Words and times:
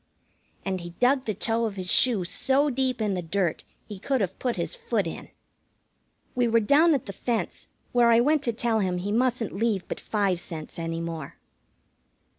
And 0.65 0.81
he 0.81 0.95
dug 0.99 1.25
the 1.25 1.35
toe 1.35 1.65
of 1.65 1.75
his 1.75 1.91
shoe 1.91 2.23
so 2.23 2.71
deep 2.71 3.01
in 3.01 3.13
the 3.13 3.21
dirt 3.21 3.63
he 3.85 3.99
could 3.99 4.19
have 4.19 4.39
put 4.39 4.55
his 4.55 4.73
foot 4.73 5.05
in. 5.05 5.29
We 6.33 6.47
were 6.47 6.59
down 6.59 6.95
at 6.95 7.05
the 7.05 7.13
fence, 7.13 7.67
where 7.91 8.09
I 8.09 8.19
went 8.19 8.41
to 8.45 8.51
tell 8.51 8.79
him 8.79 8.97
he 8.97 9.11
mustn't 9.11 9.53
leave 9.53 9.87
but 9.87 9.99
five 9.99 10.39
cents 10.39 10.79
any 10.79 11.01
more. 11.01 11.35